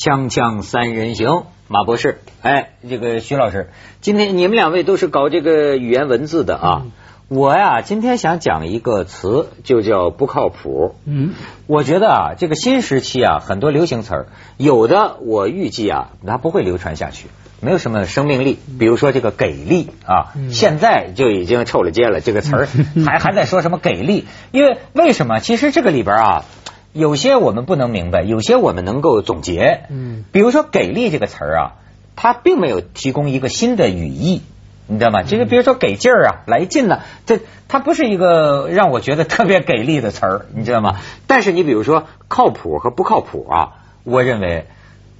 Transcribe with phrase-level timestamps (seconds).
[0.00, 3.68] 锵锵三人行，马博士，哎，这个徐老师，
[4.00, 6.86] 今天你们两位都是搞这个语言文字的啊。
[7.28, 10.94] 我呀，今天想讲一个词，就叫不靠谱。
[11.04, 11.34] 嗯，
[11.66, 17.26] 我觉得啊，这个新时期啊，很多流行词儿，有的我预计啊，它不会流传下去，
[17.60, 18.58] 没有什么生命力。
[18.78, 22.68] 比如说这个给力啊，现在就已经臭了街了，这个词儿
[23.04, 24.24] 还还在说什么给力？
[24.50, 25.40] 因为为什么？
[25.40, 26.44] 其实这个里边啊，
[26.92, 29.82] 有些我们不能明白，有些我们能够总结。
[29.90, 31.72] 嗯，比如说给力这个词儿啊，
[32.16, 34.42] 它并没有提供一个新的语义。
[34.86, 35.22] 你知道吗？
[35.22, 40.96] 就是比如说给劲儿啊，来劲了，这它不是一个让我觉得特别给力的词儿，你知道吗？
[41.28, 44.66] 但是你比如说靠谱和不靠谱啊，我认为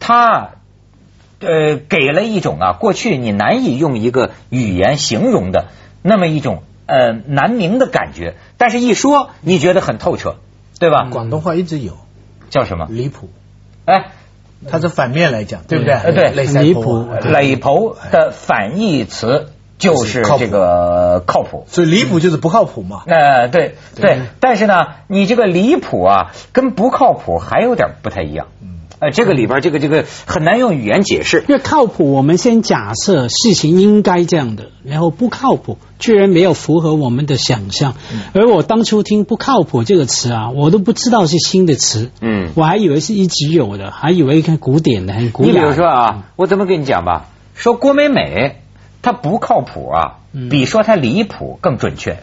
[0.01, 0.55] 它
[1.38, 5.68] 呃给了一种啊过去你难以用一个语言形容的
[6.02, 10.38] 那么一种呃难明的感觉，但是一说你觉得很透彻，
[10.81, 11.07] 对吧？
[11.13, 11.93] 广东话一直有。
[12.51, 12.89] 叫什么？
[12.91, 13.29] 离谱，
[13.85, 14.11] 哎，
[14.69, 15.95] 它是反面来讲，对不对？
[15.95, 16.31] 呃对。
[16.65, 21.65] 离谱垒头的反义词就是这个靠谱。
[21.69, 23.05] 所以离谱就是不靠谱嘛。
[23.07, 28.49] 那，对对，但是呢，你这个离谱啊，跟不靠谱还有点不太一样。
[29.01, 31.43] 呃，这个里边这个这个很难用语言解释。
[31.48, 37.95] 因为靠谱，我们先假设事情应该这样的，然后不靠谱，居然没有符合我们的想象。
[38.34, 45.54] 而我当初听“不靠谱”这个词啊，我都不知道是新的词，嗯，我还以为是一直有的，还以为看古典的，很古典。
[45.54, 47.26] 你比如说啊，我怎么跟你讲吧？
[47.54, 48.60] 说郭美美
[49.01, 52.12] 她不靠谱啊，嗯比说她离谱更准确。
[52.12, 52.18] 嗯，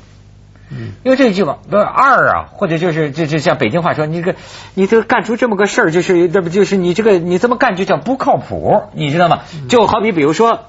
[1.04, 4.38] 因为这句话不是二啊，或者就是这这像北京话说，你这个
[4.74, 9.42] 你这个干出这么个事儿，就是这不就是你这个你这么干就叫不靠谱，你知道吗？
[9.70, 10.66] 就好比比如说，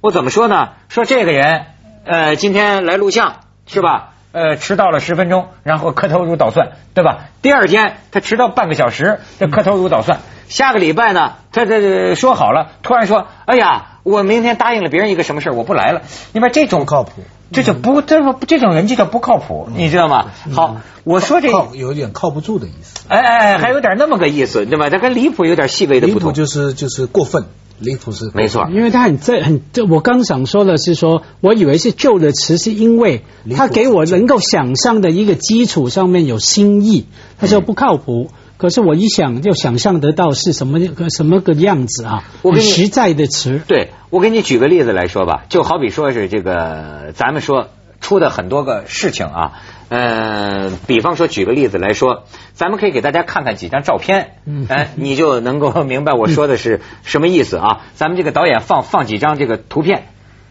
[0.00, 0.70] 我怎么说呢？
[0.88, 1.66] 说这个人
[2.04, 3.36] 呃今天来录像
[3.66, 4.10] 是吧？
[4.32, 7.26] 呃，迟到了十分钟，然后磕头如捣蒜，对吧？
[7.40, 10.18] 第二天他迟到半个小时，这磕头如捣蒜。
[10.48, 16.02] 下个礼拜呢，他他说好了，突然说，哎呀，我明天答应了别人一个什么事儿我不来了。
[16.32, 17.22] 你把这种靠谱，
[17.52, 20.26] 这就不，这说这种人就叫不靠谱，你知道吗？
[20.52, 23.00] 好，我说这，靠有点靠不住的意思。
[23.08, 24.90] 哎哎哎，还有点那么个意思，对吧？
[24.90, 26.34] 他跟离谱有点细微的离谱不同。
[26.34, 27.44] 就是就是过分，
[27.78, 33.24] 离谱是没错，因为他很这很这，我刚想说的是说，我以为是旧的词，是因为
[33.56, 37.06] 他给我能够想象的一个基础上面有新意，
[37.38, 38.30] 他说不靠谱。
[38.64, 42.24] 可是我一想就想象得到是什么个什么个样子啊？
[42.40, 47.68] 我跟你很实在的词，对我给你举个例子来说吧，就好比说是这个，咱们说
[48.00, 49.52] 出的很多个事情啊，
[49.90, 52.22] 呃，比方说举个例子来说，
[52.54, 57.82] 咱们可以给大家看看几张照片，嗯哎，你就能够明白我说的是什么意思啊。
[57.96, 60.04] 咱们这个导演放放几张这个图片，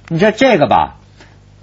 [0.10, 1.00] 你说这个吧，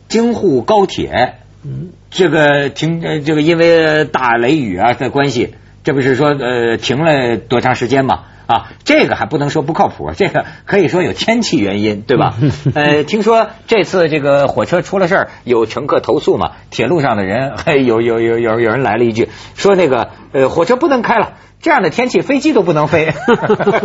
[0.09, 1.35] 京沪高铁，
[1.65, 8.25] 嗯，这个停呃这个因为大雷雨啊的关系，这不是说呃停了多长时间嘛？
[8.47, 12.35] 啊，这个还不能说不靠谱，这个可以说有天气原因，对吧？
[12.75, 21.35] 呃，听说这次这个火车出了事儿，有乘客投诉嘛，铁路上的人还有有有有有人来了一句，说那个呃火车不能开了。
[21.63, 23.13] 这样的天气，飞机都不能飞。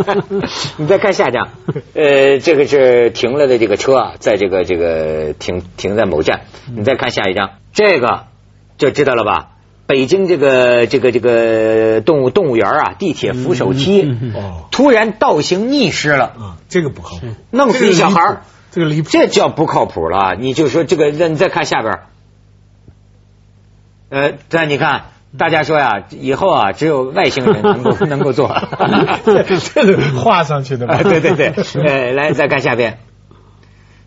[0.78, 1.48] 你再看下一张，
[1.94, 6.40] 呃，这个是停了的这个车啊，在这个这个停停在某站。
[6.74, 8.24] 你再看下一张，这个
[8.78, 9.50] 就知道了吧？
[9.86, 14.16] 北京这个这个这个动物动物园啊，地铁扶手梯
[14.72, 18.42] 突然倒行逆施了，啊，这个不靠谱，弄死一小孩儿，
[18.72, 20.34] 这个离谱，这叫不靠谱了。
[20.38, 22.06] 你就说这个，那你再看下边儿，
[24.08, 25.04] 呃，再你看，
[25.38, 28.48] 大家说呀，以后啊，只有外星人能够 能够做，
[29.24, 30.86] 这是画上去的？
[31.04, 31.52] 对对对，
[31.86, 32.98] 呃，来再看下边，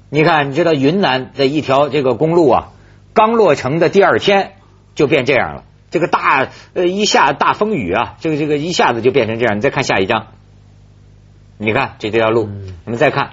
[0.09, 2.71] 你看，你知道云南的一条这个公路啊，
[3.13, 4.51] 刚落成的第二天
[4.93, 5.63] 就变这样了。
[5.91, 9.57] 这个大呃一下大风雨啊，这个这个一下子就变成这样。
[9.57, 10.27] 你再看下一张，
[11.57, 12.49] 你看这条路，
[12.85, 13.31] 我们再看，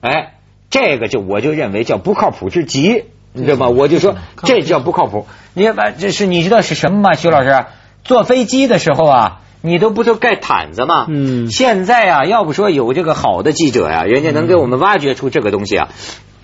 [0.00, 0.34] 哎，
[0.70, 3.68] 这个就我就认为叫不靠谱之极，你知道吗？
[3.68, 5.26] 我就说这叫不靠谱。
[5.54, 7.64] 你把这是你知道是什么吗，徐老师？
[8.02, 11.06] 坐飞机的时候啊，你都不都盖毯子吗？
[11.08, 15.88] 嗯现在啊，要不说有这个好的记者呀、人家能给我们挖掘出这个东西啊。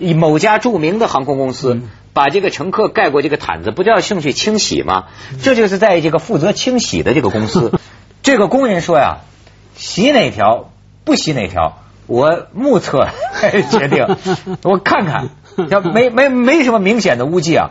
[0.01, 1.79] 以某家著名的航空公司
[2.11, 5.05] 把这个乘客盖过这个毯子，不就要送去清洗吗？
[5.43, 7.79] 这就是在这个负责清洗的这个公司，
[8.23, 9.19] 这个工人说呀，
[9.75, 10.71] 洗哪条
[11.05, 11.77] 不洗哪条，
[12.07, 13.09] 我目测
[13.69, 14.07] 决定，
[14.63, 15.29] 我看看，
[15.69, 17.69] 要没没没什么明显的污迹啊，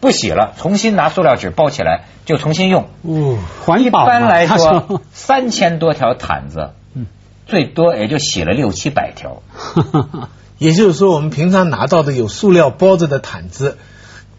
[0.00, 2.88] 不洗了，重新拿塑料纸包起来就重新用。
[3.02, 7.06] 哦，环保嘛一般来说，三千多条毯子嗯，
[7.46, 9.42] 最多也就洗了六七百条。
[10.58, 13.78] 也就是说，我们平常拿到的有塑料包着的毯子，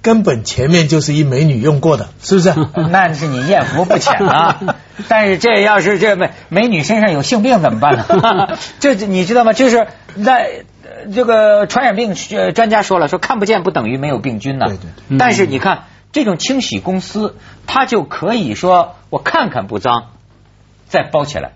[0.01, 2.53] 根本前面就是一美女用过的，是不是？
[2.91, 4.59] 那是你艳福不浅啊！
[5.07, 8.57] 但是这要是这美美女身上有性病怎么办呢？
[8.79, 9.53] 这你知道吗？
[9.53, 14.65] 就是那呃这个传染病呃专家说了，说看不见不等于没有病菌呢。
[14.67, 17.35] 对对对但是你看这种清洗公司，
[17.67, 20.05] 它就可以说我看看不脏，
[20.87, 21.51] 再包起来。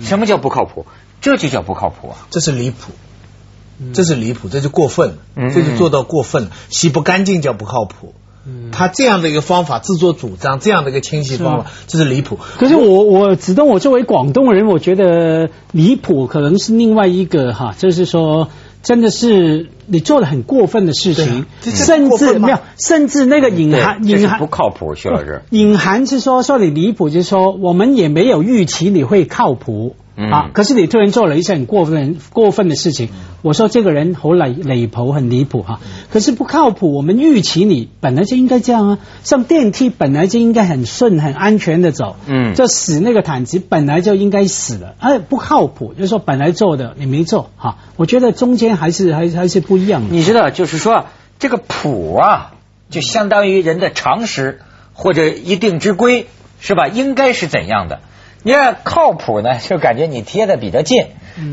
[0.00, 0.86] 什么叫不靠谱？
[1.20, 2.16] 这就叫不靠谱啊！
[2.30, 2.92] 这是离谱，
[3.92, 8.14] 这是离谱，这就过分这就做到过分了，洗不干净叫不靠谱。
[8.70, 12.38] 他这样的一个方法自作主张，这样的一个清洗方法，这是离谱。
[12.58, 18.48] 可是我我子东，我作为广东人，我觉得离谱可能是另外一个哈，就是说
[18.84, 25.42] 真的是你做了很过分的事情，甚至没有，甚至那个隐含隐含不靠谱，徐老师。
[25.50, 29.96] 隐含是说说你离谱，就是说我们也没有预期你会靠谱。
[30.16, 30.50] 嗯啊！
[30.52, 33.10] 可是你突然做了一些很过分、过分的事情，
[33.42, 35.80] 我说这个人好离离谱，很离谱哈。
[36.10, 38.98] 可是不靠谱，我们预期你本来就应该这样啊。
[39.24, 47.76] 上电梯本来就应该很顺、很安全的走，嗯就死那个毯子本来就应该死了，哎，不靠谱，就是说本来做的你没做哈。
[47.96, 50.14] 我觉得中间还是还还是不一样的。
[50.14, 51.06] 你知道，就是说
[51.38, 52.52] 这个谱啊，
[52.88, 54.60] 就相当于人的常识
[54.94, 56.26] 或者一定之规，
[56.58, 56.88] 是吧？
[56.88, 58.00] 应该是怎样的？
[58.46, 61.06] 你看靠谱呢，就感觉你贴的比较近；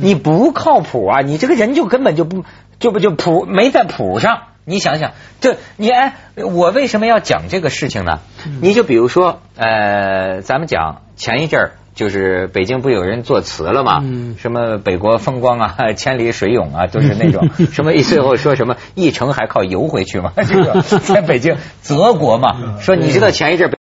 [0.03, 2.45] 你不靠谱啊，你这个人就根本就不
[2.77, 4.43] 就不就谱没在谱上。
[4.63, 8.19] 你想想，这你哎，我为什么要讲这个事情呢？
[8.61, 11.71] 你就比如说，呃，咱们讲前一阵儿。
[11.95, 13.99] 就是北京不有人作词了吗？
[14.03, 20.33] 嗯什么北国风光啊， 千里水涌啊，都是那种 什么最后说什么一城还靠游回去吗？
[20.35, 23.77] 这个在北京 泽国嘛，说你知道前一阵北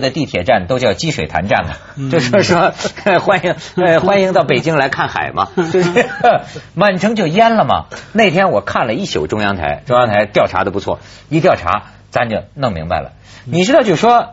[0.00, 1.74] 的地铁站都叫积水潭站嘛，
[2.10, 2.72] 就是说
[3.04, 6.04] 呃 欢迎呃欢迎到北京来看海嘛， 就是
[6.74, 7.86] 满城就淹了嘛。
[8.12, 10.98] 那天我看了一宿中央台，中央台调查的不错，
[11.28, 13.12] 一调查咱就弄明白了。
[13.44, 14.30] 你知道就说。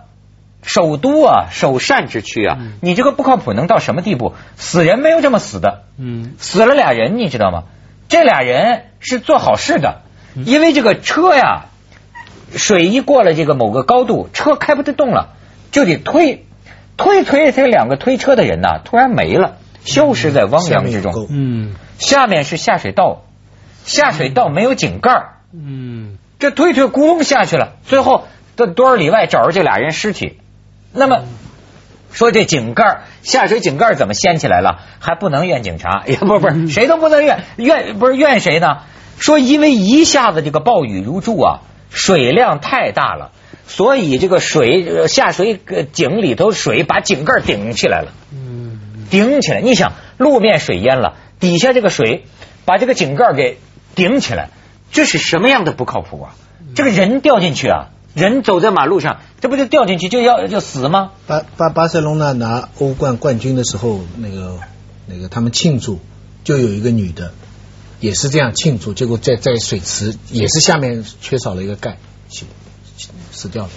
[0.63, 4.35] 首都啊，首善之区啊，你这个不靠谱能到什么地步？
[4.57, 7.63] 死人没有这么死的，嗯死了俩人，你知道吗？
[8.09, 10.01] 这俩人是做好事的，
[10.35, 11.65] 因为这个车呀，
[12.55, 15.29] 水一过了这个某个高度，车开不得动了，
[15.71, 16.45] 就得推，
[16.97, 21.27] 推推这两个推车的人呐，突然没了，消失在汪洋之中。
[21.29, 23.23] 嗯下面是下水道，
[23.85, 25.11] 下水道没有井盖
[25.53, 28.25] 嗯这推推咕隆下去了，最后
[28.55, 30.39] 在多少里外找着这俩人尸体。
[30.93, 31.21] 那么
[32.11, 34.79] 说这井盖下水井盖怎么掀起来了？
[34.99, 38.79] 还不能怨警察，也不不是谁都不能怨，怨不是怨谁呢？
[39.17, 41.59] 说因为一下子这个暴雨如注啊，
[41.91, 43.31] 水量太大了，
[43.67, 48.11] 所以这个水呃下水呃井里头水把井盖顶起来了。
[48.33, 48.79] 嗯
[49.09, 49.61] 顶起来。
[49.61, 52.23] 你想，路面水淹了，底下这个水
[52.63, 53.57] 把这个井盖给
[53.93, 54.49] 顶起来，
[54.91, 56.35] 这是什么样的不靠谱啊？
[56.75, 61.11] 这个人掉进去啊，人走在马路上，这不就掉进去就要就死吗？
[61.27, 64.59] 巴巴巴塞隆纳拿欧冠冠军的时候，那个
[65.07, 65.99] 那个他们庆祝，
[66.45, 67.33] 就有一个女的
[67.99, 71.97] 也是这样庆祝，结果在在水池也是下面缺少了一个盖，
[73.01, 73.69] 死死掉了。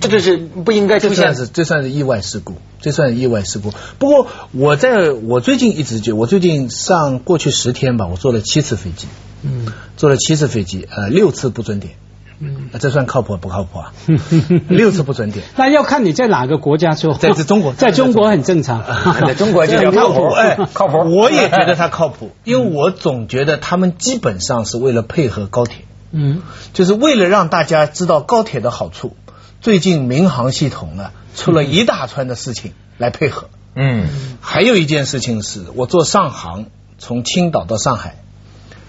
[0.00, 3.72] 这就是不应该出现这算是这算是意外事故，这算是意外事故。
[3.98, 9.08] 不过我在我最近一直就我最近上过去十天吧，我坐了七次飞机，
[9.42, 11.94] 嗯坐了七次飞机，呃，六次不准点，
[12.38, 12.70] 嗯。
[12.78, 13.92] 这算靠谱不靠谱啊？
[14.70, 15.44] 六次不准点。
[15.56, 18.84] 那要看你在哪个国家做，在在中国 在中国很正常，
[19.26, 20.98] 在中国就叫 靠谱，哎，靠谱。
[21.12, 26.42] 我也觉得它靠谱，因为我总觉得他们基本上是为了配合高铁，嗯
[26.72, 29.16] 就是为了让大家知道高铁的好处。
[29.60, 33.48] 最近民航系统呢出了一大串的事情来配合。
[33.74, 34.08] 嗯
[34.40, 36.66] 还有一件事情是我坐上航
[36.98, 38.16] 从青岛到上海，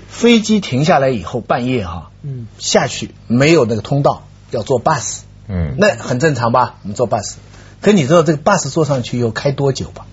[0.09, 6.75] 飞机停下来以后半夜哈、嗯下去没有那个通道，要坐 bus，嗯，那很正常吧？
[6.83, 7.35] 我们坐 bus，
[7.81, 10.05] 可你知道这个 bus 坐上去要开多久吧？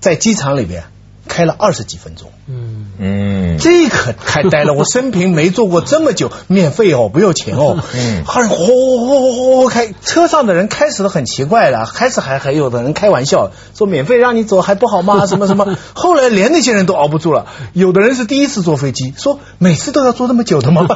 [0.00, 0.84] 在机场里边
[1.28, 4.72] 开了二十几分钟，嗯嗯，这可开呆了。
[4.74, 7.78] 我生平没坐过这么久， 免费哦，不要钱哦。
[7.94, 15.24] 嗯还呼呼呼呼呼开，车上的人开始都很奇怪了，开始还还有的人开玩笑说免费让你走还不好吗？
[15.30, 15.76] 什么什么。
[15.94, 20.86] 后来连那些人都熬不住了，有的人是第一次坐飞机，说每次都要坐那么久的吗？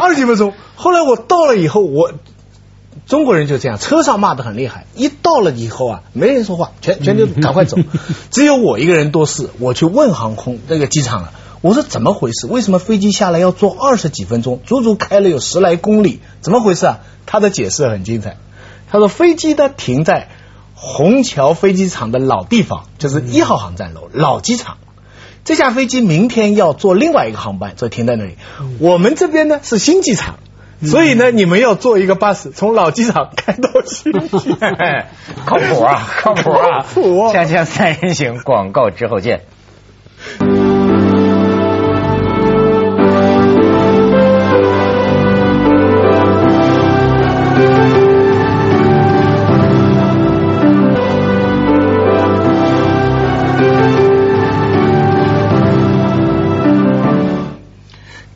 [0.00, 0.52] 二十几分钟。
[0.76, 2.12] 后来我到了以后，我
[3.06, 7.78] 中国人就这样，车上骂得很厉害，一到了以后啊，没人说话，全全都赶快走，
[8.30, 9.50] 只有我一个人多事。
[9.58, 12.46] 我去问航空那个机场了，我说怎么回事？
[12.46, 16.20] 为什么飞机下来要坐二十几分钟，足足开了有十来公里？
[16.40, 17.00] 怎么回事啊？
[17.26, 18.36] 他的解释很精彩，
[18.90, 20.28] 他说飞机呢停在
[20.74, 24.78] 虹桥飞机场的老地方，就是一号航站楼老机场。
[25.44, 28.36] 这架飞机明天要坐另外一个航班，所以停在那里。
[28.80, 30.38] 我们这边呢是新机场，
[30.84, 34.76] 所以呢，你们要坐一个巴士从老机场开到新机场，
[35.44, 36.84] 靠谱啊，靠谱啊！
[36.94, 39.42] 靠谱啊锵锵三人行，广告之后见。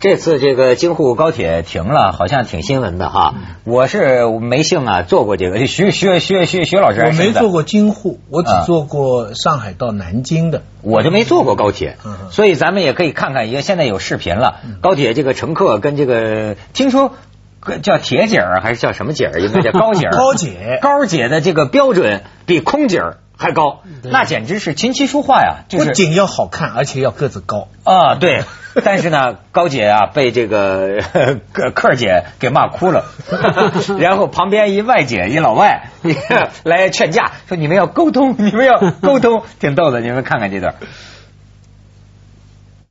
[0.02, 3.36] 这次这个京沪高铁停了，好像挺新闻的哈。
[3.62, 8.64] 我是没幸啊坐过这个，徐徐徐徐徐老师我没坐过京沪，我只啊。
[8.66, 10.62] 坐过上海到南京的。
[10.82, 11.98] 我就没坐过高铁
[12.32, 17.12] 所以咱们也可以看看，因为现在有视频了，高铁这个乘客跟这个听说
[17.84, 20.80] 叫铁姐儿还是叫什么姐儿，应该叫高姐儿， 高姐。
[20.82, 27.68] 高姐的这个标准比空姐儿还高，那简直是琴棋书画呀，就是不仅要好看，而且要个子高。
[27.84, 28.44] 啊，对。
[28.84, 31.02] 但是呢， 高姐啊被这个
[31.52, 33.04] 客客姐给骂哭了，
[34.00, 35.90] 然后旁边一外姐一老外
[36.62, 40.74] 来劝架，说你们要沟通，你们要沟通，挺逗的，你们看看这段。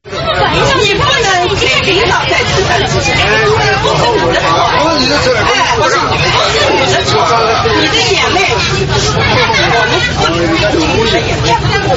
[0.04, 0.12] 你
[0.94, 4.78] 不能一个领导在吃饭之前，我是你的老板，
[5.46, 7.14] 哎，我是你的，是你的错，
[7.66, 8.38] 你的眼泪，
[9.14, 9.26] 我
[9.90, 11.96] 们我们你的眼泪，我知道，哎，哎，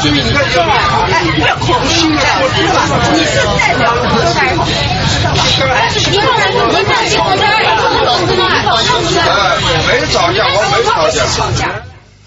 [0.00, 1.44] 所以你看，你可
[1.78, 2.20] 不虚了，
[2.56, 2.76] 是吧？
[3.12, 3.92] 你是代表，
[5.60, 7.68] 但是你后来你再给我这儿找
[8.06, 8.42] 工资吗？
[8.64, 9.12] 找工资？
[9.86, 10.38] 没吵架，
[10.72, 11.60] 没吵架。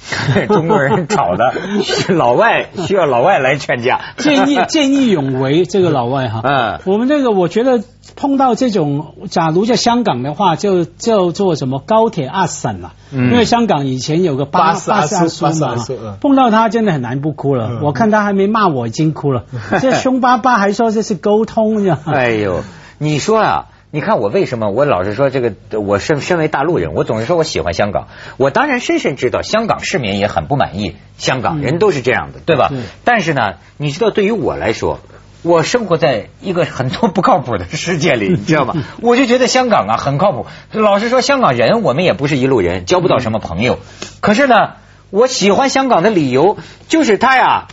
[0.48, 4.00] 中国人吵的，是老外需要老外来劝架。
[4.18, 6.80] 见义 见义勇为，这个老外哈，嗯。
[6.86, 7.84] 我们这个我觉得
[8.16, 13.32] 碰到这种，假如在香港的话，就叫做什么高铁阿婶了，嗯。
[13.32, 15.76] 因为香港以前有个巴巴士阿叔嘛
[16.22, 17.70] 碰到他真的很难不哭了。
[17.72, 17.80] 嗯。
[17.84, 19.46] 我看他还没骂我，已经哭了，
[19.82, 22.00] 这凶巴巴还说这是沟通呀。
[22.06, 22.64] 哎呦，
[22.98, 28.08] 你说啊，你看我为什么我老是说这个，我身身为大陆人，我总是说我喜欢香港。
[28.38, 32.70] 我当然深深知道香港市民也很不满意，香港人都是这样的，对吧？
[33.04, 35.00] 但是呢，你知道对于我来说。
[35.42, 38.74] 我生活在一个很多不靠谱的世界里， 你知道吗？
[39.02, 40.46] 我就觉得香港啊很靠谱。
[40.74, 43.80] 老实说，香港人我们也不是一路人，交不到什么朋友。
[44.20, 44.74] 可是呢，
[45.12, 46.58] 我喜欢香港的理由
[46.90, 47.68] 就是他呀，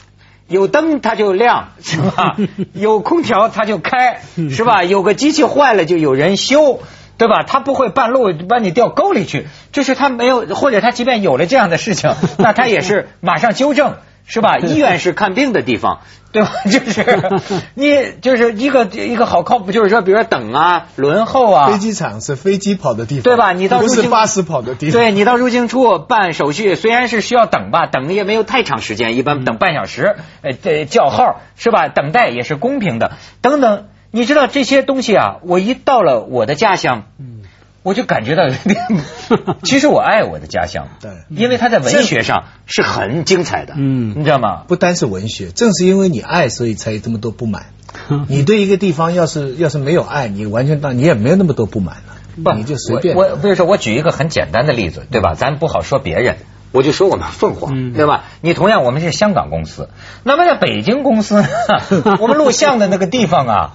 [0.48, 2.36] 有灯它就亮， 是吧？
[2.72, 4.82] 有空调它就开， 是吧？
[4.84, 6.80] 有个机器坏了就有人修。
[7.18, 7.44] 对吧？
[7.44, 13.94] 它不会半路把你掉沟里去，就是它没有，或者它即便有了这样的事情， 那它也是马上纠正，
[14.26, 14.58] 是吧？
[14.62, 16.00] 医院是看病的地方，
[16.32, 16.50] 对吧？
[16.64, 17.30] 就是
[17.74, 23.52] 你就是一个一个好靠谱，就是说，比如说等啊、轮候啊，飞机场是飞机跑的地方，对吧？
[23.52, 24.92] 你到入境不是巴士跑的地方。
[24.92, 31.88] 对你到入境处办手续，虽然是需要等吧，等也没有太长时间，一般等半小时，呃，这叫号是吧？
[31.88, 33.86] 等待也是公平的，等等。
[34.12, 37.02] 你知道这些东西啊，我一到了我的家乡，
[37.86, 38.42] 我就感觉到，
[39.62, 44.64] 其实我爱我的家乡，对因为它在文学上是很精彩的，嗯你知道吗？
[44.66, 47.66] 不单是文学，正是因为你爱，所以才有这么多不满。
[48.26, 51.98] 你对一个地方要是要是没有爱，你完全当你也没有那么多不满
[52.42, 53.14] 不了，你就随便。
[53.16, 55.34] 我我比如说，我举一个很简单的例子，对吧？
[55.34, 56.38] 咱不好说别人，
[56.72, 58.24] 我就说我们凤凰，嗯对吧？
[58.40, 59.90] 你同样我们是香港公司，
[60.24, 61.48] 那么在北京公司呢，
[62.18, 63.70] 我们录像的那个地方啊，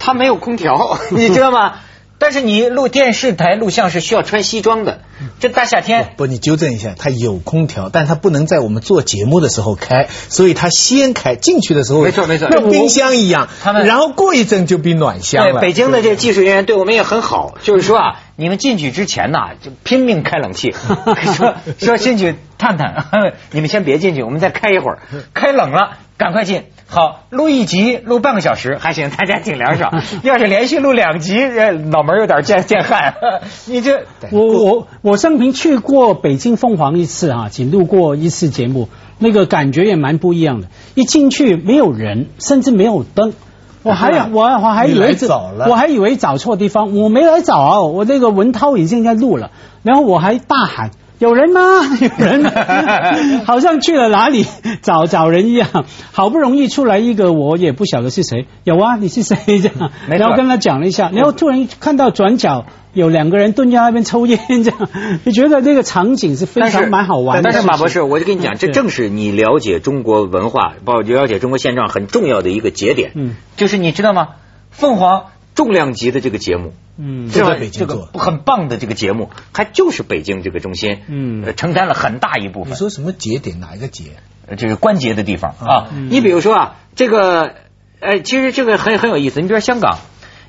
[0.00, 1.74] 它没有空调，你知道吗？
[2.18, 5.00] 但是你录电视台录像是需要穿西装的，
[5.38, 6.14] 这大夏天。
[6.16, 15.60] 不，你纠正一下，它有空调，但它不能在我们做节目的时候开，所以它先开进去的时候，没错没错跟冰箱一样，他们然后过一阵就变暖箱对，了。
[15.60, 20.72] 北京的这技术人员对我们也很好，就是说啊，你们进去之前呐，就拼命开冷气，
[21.36, 23.06] 说说进去探探，
[23.52, 24.98] 你们先别进去，我们再开一会儿，
[25.34, 26.64] 开冷了赶快进。
[26.90, 30.02] 好，录一集录半个小时还行，大家挺凉爽。
[30.24, 33.14] 要是连续录两集，呃脑门有点见见汗，
[33.66, 40.68] 你这我我我生平去过北京凤凰一次啊、仅录过一次节目，那个感觉也蛮不一样的。
[40.94, 43.34] 一进去没有人，甚至没有灯。
[43.82, 49.50] 我还啊我我还以为这早了我还以为找错地方，我没来找啊，我那个文涛已经在录了，
[49.82, 50.90] 然后我还大喊。
[51.18, 51.60] 有人吗？
[52.00, 52.50] 有人吗？
[53.44, 54.46] 好像去了哪里
[54.82, 55.68] 找找人一样。
[56.12, 58.46] 好不容易出来一个，我也不晓得是谁。
[58.64, 59.36] 有啊，你是谁？
[59.60, 64.88] 这样，然后跟他讲了一下，然后突然看到转角有两个人蹲在那边抽烟，这样，
[65.24, 67.50] 你觉得那个场景是非常蛮好玩的。
[67.50, 73.10] 但是马博士，我就跟你讲，这正是你了解中国文化、包括了解中国现状很重要的一个节点。
[73.14, 74.28] 嗯，就是你知道吗？
[74.70, 75.24] 凤凰
[75.58, 82.74] 重量级的这个节目，嗯这个做很棒的这个节目，还就是北京这个中心，嗯呃承担了很大一部分。
[82.74, 83.58] 你说什么节点？
[83.58, 84.04] 哪一个节？
[84.46, 85.88] 呃这个关节的地地方啊。
[85.92, 87.54] 嗯你比如说啊，这个，
[87.98, 89.40] 呃，其实这个很很有意思。
[89.40, 89.98] 你比如说香港，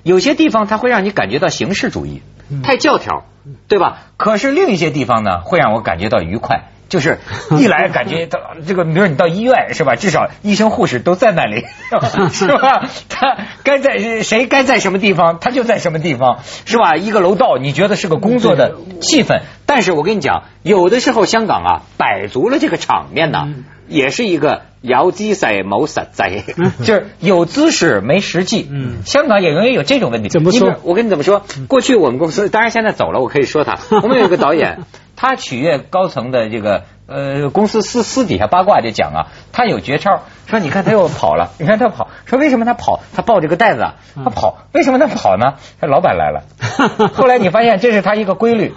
[0.04, 2.22] 有些地方它会让你感觉到形式主义，
[2.62, 3.26] 太教条，
[3.68, 4.12] 对吧？
[4.16, 6.70] 可是另一些地方呢，会让我感觉到愉快。
[6.90, 7.20] 就是
[7.58, 9.96] 一来感觉到这个，比如说你到医院是吧？
[9.96, 11.66] 至少医生护士都在那里，
[12.34, 12.90] 是吧？
[13.08, 16.96] 他该在谁该在什么地方，他就在什么地方，是吧？
[16.96, 19.42] 一个楼道，你觉得是个工作的气氛。
[19.66, 23.48] 但是我跟你讲，有的时候香港啊，摆足了这个场面呢，
[23.88, 26.44] 也是一个摇鸡仔谋实在，
[26.84, 28.68] 就是有姿势没实际。
[28.72, 30.30] 嗯，香港也容易有这种问题。
[30.30, 30.76] 怎么说？
[30.84, 31.44] 我跟你怎么说？
[31.68, 33.78] 过去我们公司，当然现在走了，我可以说他。
[34.02, 34.80] 我们有个导演。
[35.22, 43.02] 他取悦高层的这个呃公司私私底下八卦就讲啊，他有绝招，说你看他又跑了， 你看他跑，说为什么他跑？
[43.14, 43.86] 他抱着个袋子，
[44.16, 45.56] 他跑，为什么他跑呢？
[45.82, 46.44] 他老板来了，
[47.14, 48.74] 后来你发现这是他一个规律，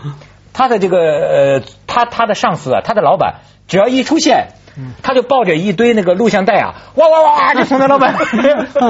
[0.52, 3.36] 他的这个呃他他的上司啊，他的老板
[3.68, 4.48] 只要一出现，
[5.04, 8.16] 他就抱着一堆那个录像带啊，哇哇哇就从他老板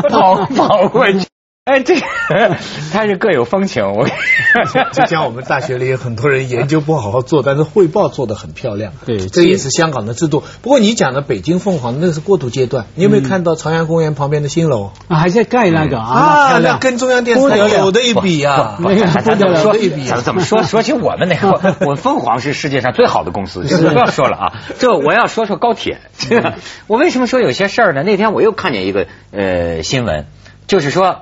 [0.09, 1.32] 跑 跑过去。
[1.65, 2.01] 哎，这个
[2.93, 3.85] 他是各有风情。
[3.93, 8.93] 我就像我们大学里有很多人研究不好好做，但是汇报做的很漂亮。
[9.07, 10.43] 对，这也是香港的制度。
[10.61, 15.19] 不过你讲的北京凤凰那是过渡阶段，你有没有看到朝阳公园旁边的新楼啊？
[15.19, 18.79] 还在盖那个啊，那跟中央电视台有的一比啊。
[18.81, 19.73] 那个咱怎么说？
[20.09, 20.65] 咱怎么说？
[20.65, 24.53] 说起我们那个， 我凤凰是世界上最好的公司，不要说了啊。
[24.81, 26.01] 这我要说说高铁。
[26.89, 28.03] 我为什么说有些事儿呢？
[28.03, 30.27] 那天我又看见一个呃新闻，
[30.67, 31.21] 就是说。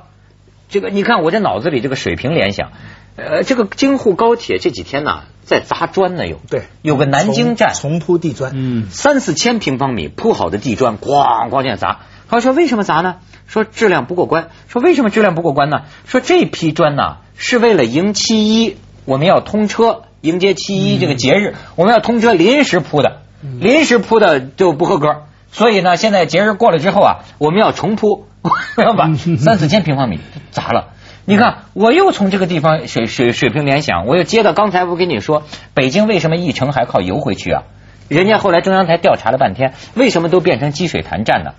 [0.71, 2.71] 这个你看，我这脑子里这个水平联想，
[3.17, 12.03] 呃，这个京沪高铁这几天呢，在砸砖呢，有对，有个南京站重铺地砖，嗯，三四千平方米铺好的地砖，咣咣这样砸。
[12.29, 13.17] 他说为什么砸呢？
[13.49, 14.51] 说质量不过关。
[14.69, 15.83] 说为什么质量不过关呢？
[16.07, 23.23] 说这批砖呢，是为了迎七一，我们要通车，迎接七一这个节日，我们要通车临时铺的，
[23.59, 25.25] 临时铺的就不合格。
[25.51, 28.27] 所以呢，现在节日过了之后啊，我们要重铺。
[28.43, 28.51] 我
[28.83, 30.95] 要把三四千平方米砸了。
[31.27, 37.63] 你看，我又从这个地方水水水平联想，我又接到刚才我跟你说，北京为什么一城还靠游回去啊？
[38.09, 41.53] 人家后来中央台调查了半天，为什么都变成积水潭站呢？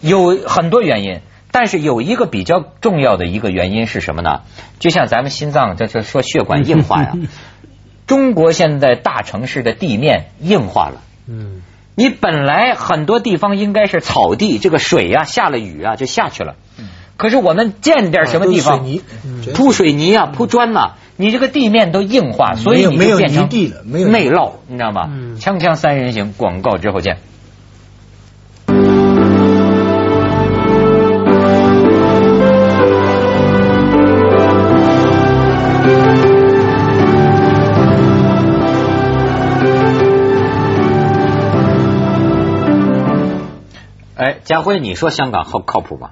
[0.00, 1.20] 有很多原因，
[1.52, 4.40] 但是有一个比较重要的一个原因是什么呢？
[4.80, 7.12] 就像咱们心脏这这说血管硬化呀，
[8.08, 11.02] 中国现在大城市的地面硬化了。
[11.28, 11.62] 嗯。
[11.96, 16.54] 你本来很多地方应该是草地，这个水呀下了雨啊就下去了。
[17.16, 18.84] 可是我们建点什么地方
[19.54, 23.48] 铺水泥啊铺砖呐，你这个地面都硬化，所以你就变成
[24.12, 25.08] 内涝，你知道吗？
[25.40, 27.16] 锵锵三人行，广告之后见。
[44.46, 46.10] 家辉，你说香港靠靠谱吗？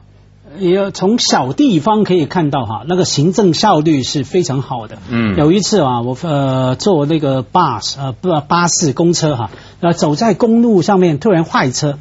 [0.59, 4.99] 也从小地方可以看到哈，那个行政效率是非常好的。
[5.09, 11.99] 嗯，有一次啊，我呃坐那个 bus 呃不巴士公车哈，呃走在公路上面，突然坏车，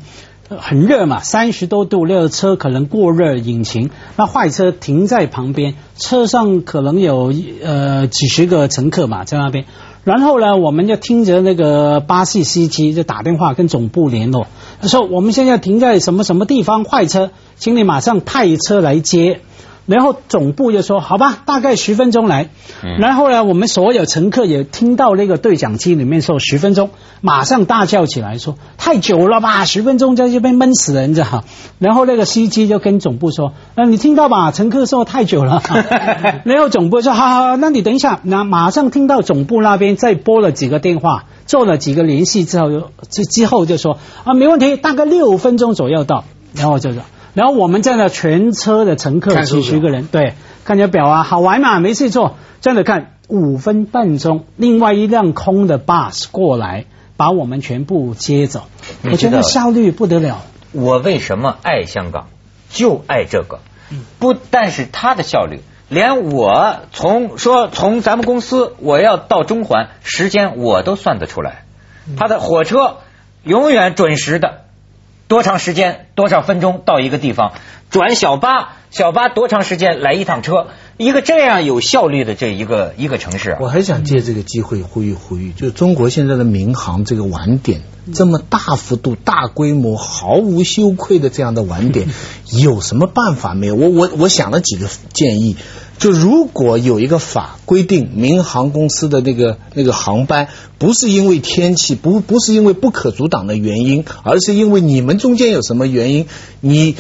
[0.50, 7.32] 很热嘛，三十多度，那个车可能过热引擎，那坏车停在旁边，车上可能有
[7.64, 9.66] 呃几十个乘客嘛在那边。
[10.04, 14.48] 然后呢，我们就听着那个巴士司机就打电话跟总部联络，
[14.82, 19.40] 他说我们现在停在什么什么地方坏车，请你马上派车来接。
[19.86, 22.50] 然后总部就说好吧，大概十分钟来。
[23.00, 26.90] 然后呢，我们所有乘客也听到那个对讲机里面说十分钟，
[27.22, 31.44] 马上大叫起来说太久了吧，十分钟在这边闷死人着。
[31.80, 34.52] 然后那个司机就跟总部说，呃，你听到吧？
[34.52, 35.62] 乘客说太久了。
[36.46, 42.70] 然后总部说好好，那你等一下，那马上听到总部那边再拨了几个电话，做了几个联系之后，
[43.10, 46.24] 之之后就说啊，没问题，大概六分钟左右到。
[46.56, 47.02] 然后就说。
[47.34, 56.86] 然后我们在那全车的乘客几十个人，对，看着表啊，好玩嘛，没事做，站着看五分半钟，另外一辆空的 bus 过来，
[57.18, 58.66] 把我们全部接走，
[59.04, 60.42] 我觉得效率不得了。
[60.72, 62.28] 我为什么爱香港？
[62.70, 63.60] 就爱这个，
[64.20, 71.66] 不，但是它的效率，连我从说从咱们公司我要到中环时间我都算得出来，
[72.18, 72.98] 它的火车
[73.44, 74.63] 永远准时的。
[75.34, 76.06] 多长时间？
[76.14, 77.54] 多少分钟到一个地方？
[77.90, 80.68] 转小巴，小巴多长时间来一趟车？
[80.98, 87.82] 一个这样有效率的这一个一个城市，我很想借这个机会呼吁呼吁，就中国现在的民航这个晚点
[88.14, 92.08] 这么大幅度、大规模、毫无羞愧的这样的晚点，
[92.52, 93.76] 有什么办法没有？
[93.76, 95.56] 我我我想了几个建议。
[96.00, 106.26] 就如果有一个法规定，民航公司的那个那个航班不是因为天气，不不是因为不可阻挡的原因，而是因为你们中间有什么原因，
[106.60, 106.96] 你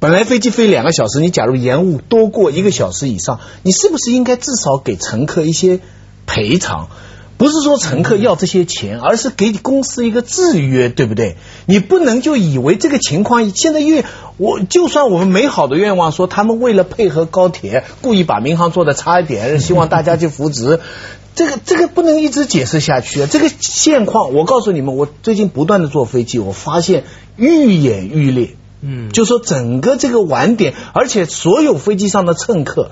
[0.00, 5.80] 本来飞机飞两个小时，你假如延误多过一个小时以上，你是不是应该至少给乘客一些
[6.24, 6.88] 赔偿？
[7.36, 11.36] 不是说乘客要这些钱，而是给公司一个制约，对不对？
[11.66, 14.04] 你不能就以为这个情况现在因为
[14.36, 20.80] 我就算我们美好的愿望说他们为了配合高铁，故意把民航做的差一点，希望大家去扶植。
[21.34, 23.28] 这个这个不能一直解释下去啊！
[23.30, 27.04] 这个现况，我告诉你们，我最近不断的坐飞机，我发现
[27.36, 28.50] 愈演愈烈。
[28.80, 32.90] 嗯，就说整个这个晚点，而且所有飞机上的乘客，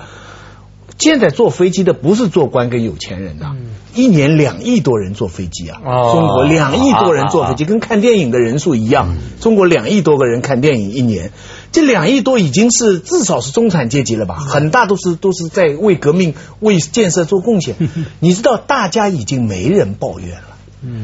[0.98, 3.54] 现在坐飞机的不是做官跟有钱人呐、
[3.94, 5.80] 一年两亿多人坐飞机啊！
[5.84, 9.14] 哦中国两亿多人坐飞机，啊跟看电影的人数一样。
[9.40, 11.32] 中国两亿多个人看电影一年，
[11.70, 14.34] 这两亿多已经是至少是中产阶级了吧？
[14.36, 17.76] 很大都是都是在为革命、为建设做贡献。
[18.20, 20.55] 你知道，大家已经没人抱怨了。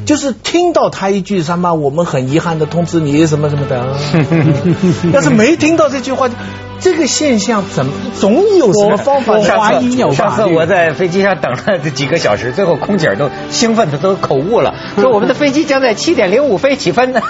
[0.07, 3.97] 就是听到他一句什么，我们很遗憾的通知你什么什么的。
[5.13, 6.29] 要是没听到这句话，
[6.81, 17.21] 这个现象怎么总有什么方法 我让怀疑有上次我在飞机上等了几个小时，最后空姐都兴奋的都口误了， 说我们的飞机将在七点零五飞起飞呢，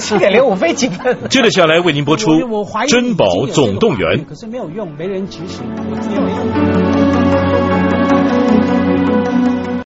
[0.00, 1.16] 七点零五飞起飞。
[1.28, 2.30] 接着下来为您播出
[2.88, 4.18] 珍宝总动员》。
[4.26, 6.67] 可是没有用，没人执行，我只有用。